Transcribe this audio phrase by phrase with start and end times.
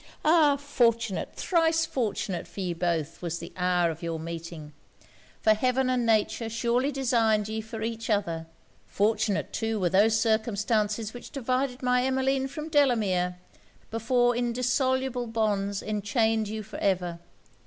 [0.25, 0.55] Ah!
[0.57, 4.73] fortunate, thrice fortunate for ye both, was the hour of your meeting;
[5.43, 8.47] for heaven and nature surely designed ye for each other!
[8.87, 13.37] Fortunate, too, were those circumstances which divided my Emmeline from Delamere,
[13.91, 17.19] before indissoluble bonds enchained you for ever.